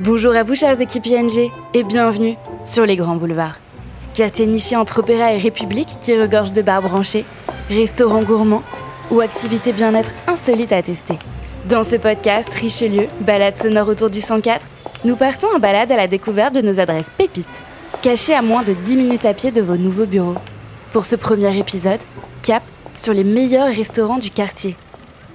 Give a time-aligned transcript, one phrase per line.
[0.00, 3.58] Bonjour à vous chers équipes ING et bienvenue sur les grands boulevards.
[4.14, 7.26] Quartier niché entre Opéra et République qui regorge de bars branchés,
[7.68, 8.62] restaurants gourmands
[9.10, 11.18] ou activités bien-être insolites à tester.
[11.68, 14.64] Dans ce podcast Richelieu, balade sonore autour du 104,
[15.04, 17.60] nous partons en balade à la découverte de nos adresses pépites,
[18.00, 20.38] cachées à moins de 10 minutes à pied de vos nouveaux bureaux.
[20.94, 22.00] Pour ce premier épisode,
[22.40, 22.62] cap
[22.96, 24.76] sur les meilleurs restaurants du quartier.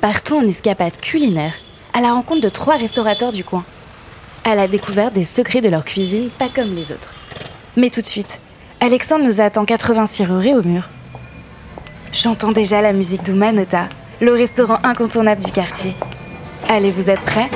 [0.01, 1.53] Partons en escapade culinaire
[1.93, 3.63] à la rencontre de trois restaurateurs du coin
[4.45, 7.13] à la découverte des secrets de leur cuisine pas comme les autres.
[7.75, 8.39] Mais tout de suite,
[8.79, 10.87] Alexandre nous attend 86 rue au mur.
[12.13, 13.89] J'entends déjà la musique d'Umanota,
[14.21, 15.93] le restaurant incontournable du quartier.
[16.69, 17.49] Allez, vous êtes prêts?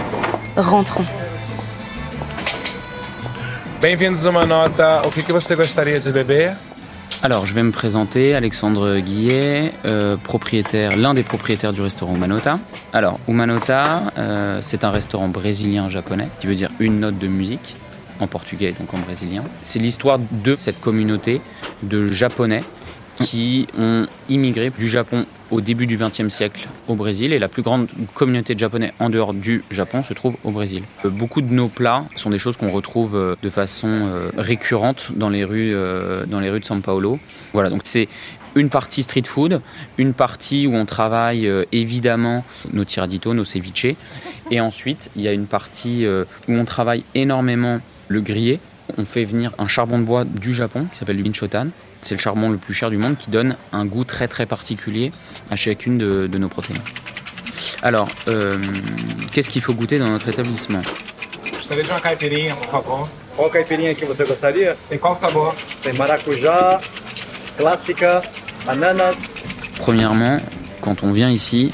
[0.57, 1.05] Rentrons.
[3.81, 5.01] Bem-vindos a uma nota.
[5.05, 6.78] O que, que de?
[7.21, 12.59] Alors, je vais me présenter, Alexandre Guillet, euh, propriétaire, l'un des propriétaires du restaurant Umanota.
[12.93, 17.75] Alors, Umanota, euh, c'est un restaurant brésilien-japonais, qui veut dire une note de musique,
[18.21, 19.43] en portugais, donc en brésilien.
[19.63, 21.41] C'est l'histoire de cette communauté
[21.83, 22.63] de Japonais
[23.25, 27.61] qui ont immigré du Japon au début du XXe siècle au Brésil et la plus
[27.61, 30.83] grande communauté de Japonais en dehors du Japon se trouve au Brésil.
[31.05, 35.11] Euh, beaucoup de nos plats sont des choses qu'on retrouve euh, de façon euh, récurrente
[35.15, 35.75] dans les rues,
[36.27, 37.19] dans les rues de São Paulo.
[37.53, 38.07] Voilà, donc c'est
[38.55, 39.61] une partie street food,
[39.97, 43.95] une partie où on travaille évidemment nos tiraditos, nos ceviches,
[44.51, 48.59] et ensuite il y a une partie où on travaille énormément le grillé.
[48.97, 51.67] On fait venir un charbon de bois du Japon qui s'appelle le Binchotan,
[52.01, 55.11] c'est le charbon le plus cher du monde qui donne un goût très très particulier
[55.51, 56.81] à chacune de, nos protéines.
[57.81, 58.57] Alors, euh,
[59.31, 60.81] qu'est-ce qu'il faut goûter dans notre établissement?
[61.51, 63.09] Gostaria de uma caipirinha, por favor.
[63.35, 64.75] Qual caipirinha que você gostaria?
[64.89, 65.53] Tem qual sabor?
[65.83, 66.81] Tem maracujá,
[67.57, 68.21] clássica,
[68.67, 69.15] ananas.
[69.77, 70.39] Premièrement,
[70.81, 71.71] quand on vient ici,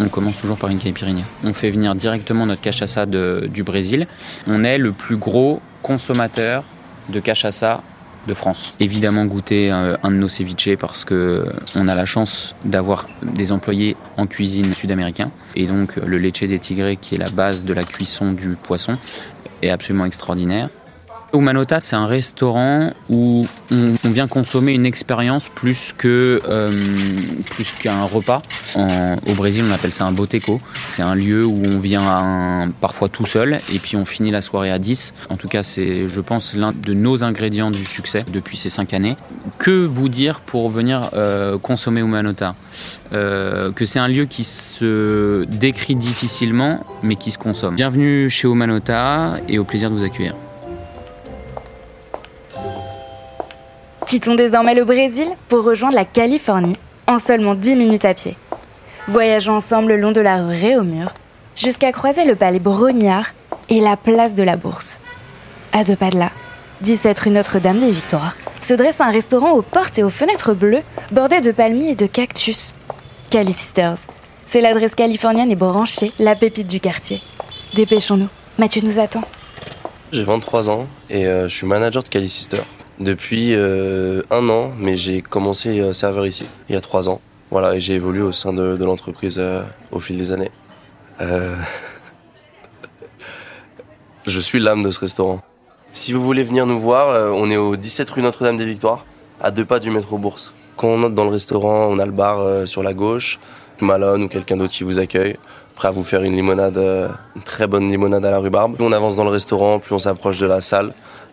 [0.00, 1.24] on commence toujours par une caipirinha.
[1.44, 4.06] On fait venir directement notre cachaça du Brésil.
[4.46, 6.64] On est le plus gros consommateur
[7.08, 7.82] de cachaça
[8.26, 8.74] de France.
[8.78, 13.08] Évidemment goûter euh, un de nos ceviches parce que euh, on a la chance d'avoir
[13.22, 17.64] des employés en cuisine sud-américain et donc le leche des tigrés qui est la base
[17.64, 18.96] de la cuisson du poisson
[19.60, 20.68] est absolument extraordinaire.
[21.34, 26.70] Umanota, c'est un restaurant où on, vient consommer une expérience plus que euh,
[27.50, 28.42] plus qu'un repas.
[28.76, 30.60] au Brésil, on appelle ça un boteco.
[30.88, 34.70] C'est un lieu où on vient parfois tout seul et puis on finit la soirée
[34.70, 35.14] à 10.
[35.30, 38.92] En tout cas, c'est, je pense, l'un de nos ingrédients du succès depuis ces cinq
[38.92, 39.16] années.
[39.58, 42.54] Que vous dire pour venir euh, consommer Umanota
[43.12, 47.74] euh, Que c'est un lieu qui se décrit difficilement, mais qui se consomme.
[47.74, 50.34] Bienvenue chez Umanota et au plaisir de vous accueillir.
[54.12, 58.36] Quittons désormais le Brésil pour rejoindre la Californie en seulement 10 minutes à pied.
[59.08, 61.14] Voyageons ensemble le long de la rue Réaumur
[61.56, 63.32] jusqu'à croiser le palais Brognard
[63.70, 65.00] et la place de la Bourse.
[65.72, 66.30] À deux pas de là,
[66.82, 70.82] 17 rue Notre-Dame des Victoires, se dresse un restaurant aux portes et aux fenêtres bleues
[71.10, 72.74] bordé de palmiers et de cactus.
[73.30, 73.96] Cali Sisters,
[74.44, 77.22] c'est l'adresse californienne et branchée, la pépite du quartier.
[77.72, 78.28] Dépêchons-nous,
[78.58, 79.22] Mathieu nous attend.
[80.12, 82.66] J'ai 23 ans et euh, je suis manager de Cali Sisters
[82.98, 87.20] depuis euh, un an, mais j'ai commencé euh, serveur ici, il y a trois ans.
[87.50, 90.50] Voilà, et j'ai évolué au sein de, l'entreprise euh, au fil des années.
[94.26, 95.40] Je suis l'âme de ce restaurant.
[95.92, 99.04] Si vous voulez venir nous voir, on est au 17 rue Notre-Dame des Victoires,
[99.40, 100.52] à deux pas du métro Bourse.
[100.76, 103.38] Quand on entre dans le restaurant, on a le bar sur la gauche,
[103.80, 105.36] Malone ou quelqu'un d'autre qui vous accueille
[105.74, 108.76] prêt à vous faire une limonade, une très bonne limonade à la rhubarbe.
[108.76, 110.92] Plus on avance dans le restaurant, plus on s'approche de la salle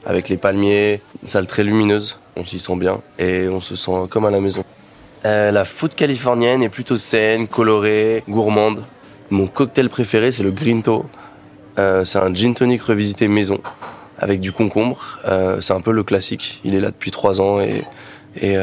[0.09, 3.91] avec les palmiers, une salle très lumineuse, on s'y sent bien et on se sent
[4.09, 4.63] comme à la maison.
[5.23, 8.83] Euh, la food californienne est plutôt saine, colorée, gourmande.
[9.29, 11.05] Mon cocktail préféré c'est le Grinto.
[11.77, 13.59] Euh, c'est un gin tonic revisité maison
[14.17, 15.19] avec du concombre.
[15.27, 16.59] Euh, c'est un peu le classique.
[16.63, 17.83] Il est là depuis trois ans et,
[18.41, 18.55] et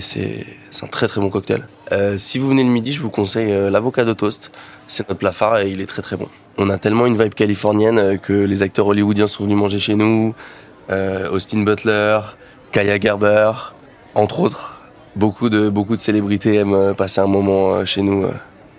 [0.00, 0.44] c'est
[0.82, 1.68] un très très bon cocktail.
[2.16, 4.50] si vous venez le midi, je vous conseille l'avocado toast.
[4.88, 6.28] C'est notre plat phare et il est très très bon.
[6.58, 10.34] On a tellement une vibe californienne que les acteurs hollywoodiens sont venus manger chez nous.
[10.90, 12.20] Euh, Austin Butler,
[12.72, 13.52] Kaya Gerber,
[14.14, 14.80] entre autres.
[15.16, 18.26] Beaucoup de, célébrités aiment euh, passer un moment euh, chez nous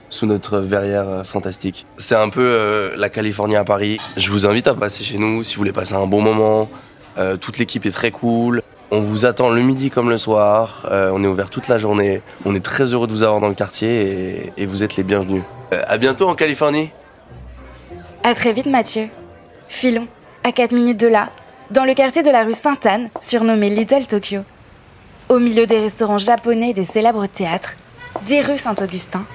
[0.10, 1.86] sous notre verrière fantastique.
[1.98, 3.98] C'est un peu la Californie à Paris.
[4.18, 6.70] Je vous invite à passer chez nous si vous voulez passer un bon moment.
[7.42, 8.62] toute l'équipe est très cool.
[8.92, 10.88] On vous attend le midi comme le soir.
[10.90, 12.22] on est ouvert toute la journée.
[12.46, 15.04] On est très heureux de vous avoir dans le quartier et, et vous êtes les
[15.04, 15.42] bienvenus.
[15.72, 16.92] à bientôt en Californie.
[18.24, 19.10] À très vite Mathieu.
[19.68, 20.08] Filons,
[20.44, 21.30] à 4 minutes de là,
[21.72, 24.42] dans le quartier de la rue Sainte-Anne, surnommé Little Tokyo.
[25.30, 27.76] Au milieu des restaurants japonais et des célèbres théâtres,
[28.26, 29.26] des rues Saint-Augustin,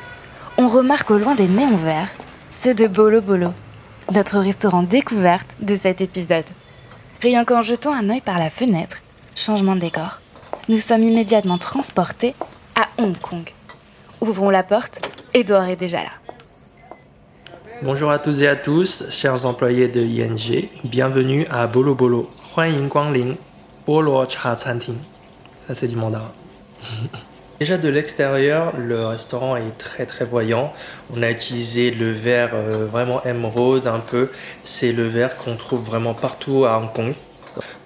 [0.57, 2.09] on remarque au loin des néons verts,
[2.51, 3.53] ceux de Bolo Bolo.
[4.13, 6.47] notre restaurant découverte de cet épisode.
[7.21, 8.99] Rien qu'en jetant un œil par la fenêtre,
[9.37, 10.21] changement de décor,
[10.69, 12.35] nous sommes immédiatement transportés
[12.75, 13.49] à Hong Kong.
[14.21, 15.01] Ouvrons la porte,
[15.33, 16.20] Edouard est déjà là.
[17.83, 20.69] Bonjour à tous et à tous, chers employés de ING.
[20.85, 22.29] Bienvenue à Bolo Bolo.
[23.87, 24.75] Bolo Cha Ça,
[25.73, 26.31] c'est du mandarin.
[27.59, 30.75] Déjà de l'extérieur, le restaurant est très très voyant.
[31.17, 34.29] On a utilisé le verre euh, vraiment émeraude un peu.
[34.63, 37.15] C'est le verre qu'on trouve vraiment partout à Hong Kong.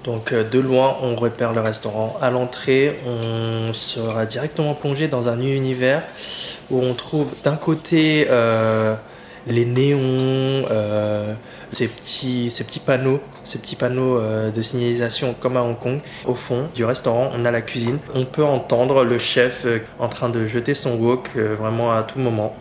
[0.02, 2.16] Donc euh, de loin, on repère le restaurant.
[2.20, 6.02] À l'entrée, on sera directement plongé dans un univers
[6.70, 8.96] où on trouve d'un côté euh,
[9.46, 11.34] les néons, euh,
[11.72, 16.00] ces, petits, panneaux, ces petits panneaux euh, de signalisation comme à Hong Kong.
[16.24, 17.98] Au fond du restaurant, on a la cuisine.
[18.14, 22.18] On peut entendre le chef euh, en train de jeter son wok vraiment à tout
[22.18, 22.56] moment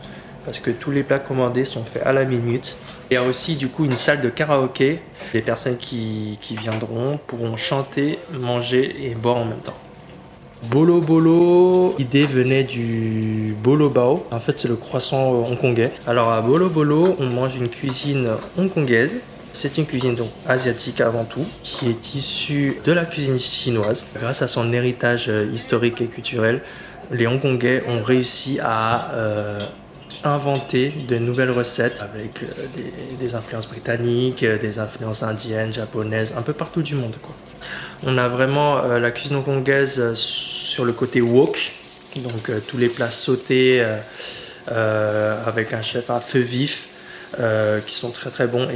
[0.46, 2.76] parce que tous les plats commandés sont faits à la minute.
[3.10, 5.00] Il y a aussi du coup une salle de karaoké.
[5.34, 9.78] Les personnes qui viendront pourront chanter, manger et boire en même temps.
[10.70, 14.26] Bolo Bolo, l'idée venait du Bolo Bao.
[14.32, 15.92] En fait, c'est le croissant hongkongais.
[16.08, 18.28] Alors à Bolo Bolo, on mange une cuisine
[18.58, 19.18] hongkongaise.
[19.52, 24.08] C'est une cuisine donc asiatique avant tout, qui est issue de la cuisine chinoise.
[24.16, 26.62] Grâce à son héritage euh, historique et culturel,
[27.12, 29.60] les Hongkongais ont réussi à euh,
[30.24, 32.48] inventer de nouvelles recettes avec euh,
[33.20, 37.14] des, influences britanniques, euh, des influences indiennes, japonaises, un peu partout du monde.
[38.04, 41.72] On a vraiment euh, la cuisine hongkongaise sur le côté wok,
[42.18, 43.84] donc tous les plats sautés
[44.68, 46.90] avec un chef à feu vif
[47.88, 48.68] qui sont très très bons.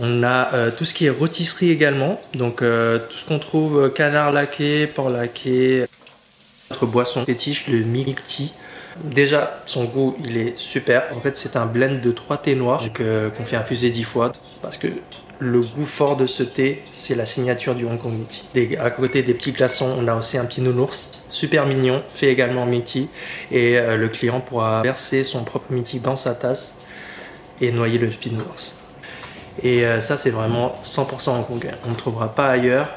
[0.00, 4.88] On a tout ce qui est rôtisserie également, donc tout ce qu'on trouve canard laqué,
[4.88, 5.86] porc laqué,
[6.72, 8.18] notre boisson fétiche, le milk.
[9.04, 11.04] Déjà, son goût, il est super.
[11.14, 14.32] En fait, c'est un blend de trois thés noirs euh, qu'on fait infuser dix fois
[14.62, 14.88] parce que
[15.38, 18.14] le goût fort de ce thé, c'est la signature du Hong Kong.
[18.54, 22.28] Des- à côté des petits glaçons, on a aussi un petit nounours, super mignon, fait
[22.28, 23.08] également tea.
[23.50, 26.74] Et euh, le client pourra verser son propre tea dans sa tasse
[27.60, 28.78] et noyer le petit nounours.
[29.62, 31.72] Et euh, ça, c'est vraiment 100% hongkongais.
[31.86, 32.88] On ne trouvera pas ailleurs.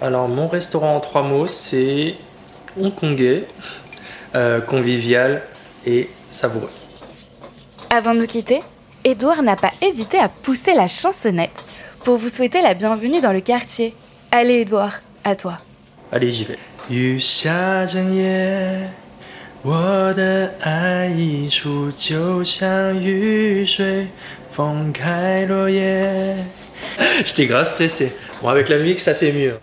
[0.00, 2.16] Alors, mon restaurant en trois mots, c'est
[2.79, 3.47] hongkongais,
[4.35, 5.41] euh, convivial
[5.85, 6.71] et savoureux.
[7.89, 8.61] Avant de nous quitter,
[9.03, 11.63] Edouard n'a pas hésité à pousser la chansonnette
[12.03, 13.93] pour vous souhaiter la bienvenue dans le quartier.
[14.31, 15.57] Allez Edouard, à toi.
[16.11, 16.57] Allez, j'y vais.
[16.89, 18.89] 雨下整夜，
[19.61, 24.07] 我的爱溢出，就像雨水
[24.49, 26.35] 放开落叶。
[27.25, 28.13] J'étais grave stressé.
[28.41, 29.59] Bon, avec la musique, ça fait mieux.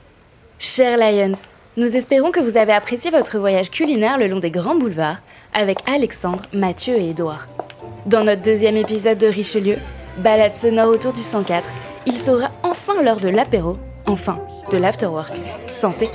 [0.59, 1.39] Chers Lions,
[1.80, 5.22] nous espérons que vous avez apprécié votre voyage culinaire le long des grands boulevards
[5.54, 7.48] avec Alexandre, Mathieu et Édouard.
[8.06, 9.78] Dans notre deuxième épisode de Richelieu,
[10.18, 11.70] balade sonore autour du 104,
[12.06, 14.42] il sera enfin l'heure de l'apéro, enfin
[14.72, 15.34] de l'afterwork.
[15.68, 16.10] Santé